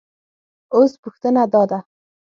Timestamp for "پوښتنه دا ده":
1.03-1.79